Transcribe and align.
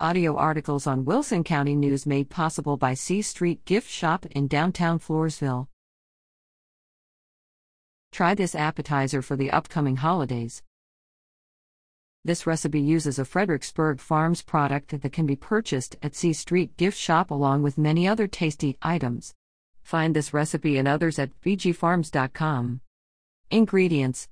Audio 0.00 0.34
articles 0.36 0.88
on 0.88 1.04
Wilson 1.04 1.44
County 1.44 1.76
News 1.76 2.04
made 2.04 2.28
possible 2.28 2.76
by 2.76 2.94
C 2.94 3.22
Street 3.22 3.64
Gift 3.64 3.88
Shop 3.88 4.26
in 4.26 4.48
downtown 4.48 4.98
Floresville. 4.98 5.68
Try 8.10 8.34
this 8.34 8.56
appetizer 8.56 9.22
for 9.22 9.36
the 9.36 9.52
upcoming 9.52 9.94
holidays. 9.94 10.64
This 12.24 12.44
recipe 12.44 12.80
uses 12.80 13.20
a 13.20 13.24
Fredericksburg 13.24 14.00
Farms 14.00 14.42
product 14.42 15.00
that 15.00 15.12
can 15.12 15.26
be 15.26 15.36
purchased 15.36 15.94
at 16.02 16.16
C 16.16 16.32
Street 16.32 16.76
Gift 16.76 16.98
Shop 16.98 17.30
along 17.30 17.62
with 17.62 17.78
many 17.78 18.08
other 18.08 18.26
tasty 18.26 18.76
items. 18.82 19.32
Find 19.84 20.16
this 20.16 20.34
recipe 20.34 20.76
and 20.76 20.88
others 20.88 21.20
at 21.20 21.30
fbgfarms.com. 21.40 22.80
Ingredients 23.52 24.28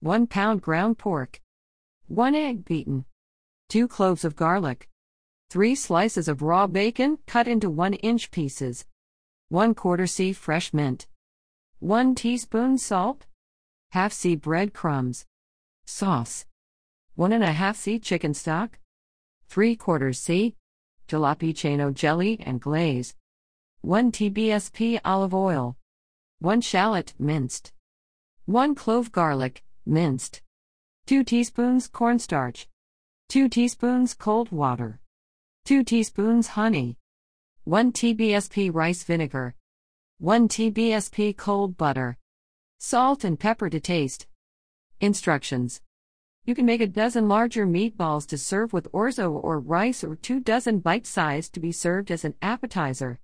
1 0.00 0.26
pound 0.28 0.62
ground 0.62 0.96
pork, 0.96 1.42
1 2.06 2.34
egg 2.34 2.64
beaten, 2.64 3.04
2 3.68 3.86
cloves 3.86 4.24
of 4.24 4.34
garlic, 4.34 4.88
3 5.54 5.76
slices 5.76 6.26
of 6.26 6.42
raw 6.42 6.66
bacon 6.66 7.16
cut 7.28 7.46
into 7.46 7.70
1 7.70 7.94
inch 8.02 8.32
pieces, 8.32 8.84
1 9.50 9.72
quarter 9.72 10.04
C 10.04 10.32
fresh 10.32 10.74
mint, 10.74 11.06
1 11.78 12.16
teaspoon 12.16 12.76
salt, 12.76 13.18
1 13.18 13.26
half 13.92 14.12
C 14.12 14.34
breadcrumbs, 14.34 15.26
sauce, 15.86 16.44
1 17.14 17.32
and 17.32 17.44
a 17.44 17.52
half 17.52 17.76
C 17.76 18.00
chicken 18.00 18.34
stock, 18.34 18.80
3 19.46 19.76
quarters 19.76 20.18
C 20.18 20.56
jalapeno 21.06 21.94
jelly 21.94 22.40
and 22.40 22.60
glaze, 22.60 23.14
1 23.82 24.10
TBSP 24.10 24.98
olive 25.04 25.32
oil, 25.32 25.76
1 26.40 26.62
shallot 26.62 27.14
minced, 27.16 27.72
1 28.46 28.74
clove 28.74 29.12
garlic 29.12 29.62
minced, 29.86 30.42
2 31.06 31.22
teaspoons 31.22 31.86
cornstarch, 31.86 32.66
2 33.28 33.48
teaspoons 33.48 34.14
cold 34.14 34.50
water, 34.50 34.98
2 35.66 35.82
teaspoons 35.82 36.48
honey, 36.48 36.98
1 37.64 37.90
TBSP 37.92 38.70
rice 38.70 39.02
vinegar, 39.02 39.54
1 40.18 40.46
TBSP 40.46 41.34
cold 41.38 41.78
butter, 41.78 42.18
salt 42.78 43.24
and 43.24 43.40
pepper 43.40 43.70
to 43.70 43.80
taste. 43.80 44.26
Instructions 45.00 45.80
You 46.44 46.54
can 46.54 46.66
make 46.66 46.82
a 46.82 46.86
dozen 46.86 47.28
larger 47.28 47.66
meatballs 47.66 48.26
to 48.26 48.36
serve 48.36 48.74
with 48.74 48.92
orzo 48.92 49.42
or 49.42 49.58
rice 49.58 50.04
or 50.04 50.16
two 50.16 50.38
dozen 50.38 50.80
bite 50.80 51.06
sized 51.06 51.54
to 51.54 51.60
be 51.60 51.72
served 51.72 52.10
as 52.10 52.26
an 52.26 52.34
appetizer. 52.42 53.18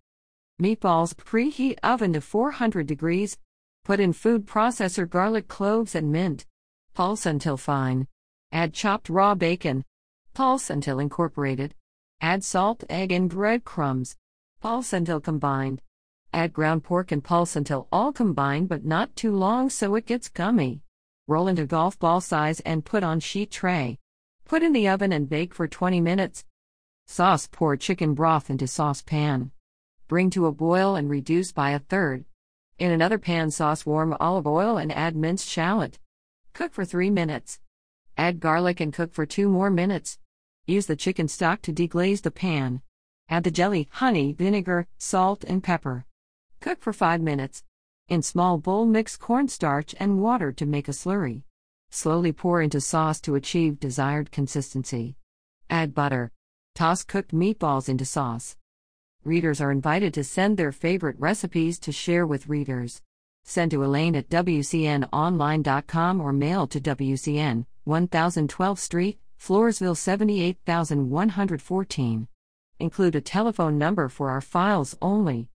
Meatballs 0.59 1.15
preheat 1.15 1.79
oven 1.83 2.15
to 2.15 2.23
400 2.23 2.87
degrees. 2.87 3.37
Put 3.85 4.01
in 4.01 4.15
food 4.15 4.47
processor 4.47 5.07
garlic 5.07 5.47
cloves 5.47 5.95
and 5.95 6.11
mint. 6.11 6.47
Pulse 6.95 7.27
until 7.27 7.59
fine. 7.59 8.09
Add 8.51 8.73
chopped 8.73 9.11
raw 9.11 9.35
bacon. 9.35 9.85
Pulse 10.33 10.71
until 10.71 10.99
incorporated. 10.99 11.75
Add 12.21 12.45
salt, 12.45 12.85
egg, 12.91 13.13
and 13.13 13.31
breadcrumbs. 13.31 14.17
Pulse 14.61 14.93
until 14.93 15.21
combined. 15.21 15.83
Add 16.33 16.53
ground 16.53 16.85
pork 16.85 17.13
and 17.13 17.25
pulse 17.25 17.57
until 17.57 17.89
all 17.91 18.13
combined 18.13 18.69
but 18.69 18.85
not 18.85 19.17
too 19.17 19.35
long 19.35 19.71
so 19.71 19.95
it 19.95 20.07
gets 20.07 20.29
gummy. 20.29 20.83
Roll 21.27 21.49
into 21.49 21.67
golf 21.67 21.99
ball 21.99 22.21
size 22.21 22.61
and 22.61 22.85
put 22.85 23.03
on 23.03 23.21
sheet 23.21 23.51
tray. 23.51 23.99
Put 24.45 24.63
in 24.63 24.73
the 24.73 24.89
oven 24.89 25.13
and 25.13 25.29
bake 25.29 25.55
for 25.55 25.67
20 25.67 26.01
minutes. 26.01 26.45
Sauce 27.07 27.49
Pour 27.51 27.77
chicken 27.77 28.15
broth 28.15 28.51
into 28.51 28.67
saucepan 28.67 29.53
bring 30.11 30.29
to 30.29 30.47
a 30.47 30.51
boil 30.51 30.97
and 30.97 31.09
reduce 31.09 31.53
by 31.53 31.71
a 31.71 31.79
third. 31.79 32.25
In 32.81 32.91
another 32.91 33.17
pan, 33.17 33.53
sauce 33.53 33.87
warm 33.87 34.17
olive 34.19 34.45
oil 34.45 34.77
and 34.77 34.91
add 34.91 35.15
minced 35.15 35.49
shallot. 35.49 36.01
Cook 36.53 36.75
for 36.75 36.85
3 36.85 37.11
minutes. 37.11 37.61
Add 38.17 38.41
garlic 38.41 38.81
and 38.81 38.93
cook 38.93 39.15
for 39.15 39.25
2 39.25 39.49
more 39.49 39.71
minutes. 39.71 40.19
Use 40.67 40.87
the 40.87 40.97
chicken 40.97 41.29
stock 41.29 41.63
to 41.63 41.73
deglaze 41.73 42.23
the 42.23 42.31
pan. 42.31 42.83
Add 43.29 43.45
the 43.45 43.51
jelly, 43.51 43.89
honey, 43.93 44.33
vinegar, 44.33 44.87
salt, 44.99 45.45
and 45.45 45.63
pepper. 45.63 46.05
Cook 46.61 46.81
for 46.81 46.93
5 46.93 47.21
minutes. 47.21 47.65
In 48.09 48.23
small 48.23 48.59
bowl, 48.59 48.87
mix 48.87 49.17
cornstarch 49.17 49.95
and 49.99 50.21
water 50.21 50.53
to 50.53 50.67
make 50.67 50.89
a 50.89 50.93
slurry. 50.93 51.43
Slowly 51.91 52.33
pour 52.33 52.61
into 52.61 52.81
sauce 52.81 53.21
to 53.23 53.35
achieve 53.35 53.81
desired 53.81 54.31
consistency. 54.31 55.17
Add 55.69 55.95
butter. 55.95 56.31
Toss 56.75 57.05
cooked 57.05 57.33
meatballs 57.33 57.89
into 57.89 58.05
sauce. 58.05 58.57
Readers 59.25 59.61
are 59.61 59.71
invited 59.73 60.15
to 60.15 60.25
send 60.25 60.57
their 60.57 60.73
favorite 60.73 61.17
recipes 61.19 61.79
to 61.81 61.93
share 61.93 62.27
with 62.27 62.49
readers. 62.49 63.03
Send 63.45 63.71
to 63.73 63.85
Elaine 63.85 64.17
at 64.17 64.29
WCNOnline.com 64.29 66.21
or 66.21 66.33
mail 66.33 66.67
to 66.67 66.81
WCN, 66.81 67.67
1012th 67.87 68.79
Street, 68.79 69.19
Floresville 69.41 69.97
78114. 69.97 72.29
Include 72.79 73.15
a 73.15 73.23
telephone 73.23 73.79
number 73.79 74.09
for 74.09 74.31
our 74.31 74.43
files 74.43 74.97
only. 75.01 75.49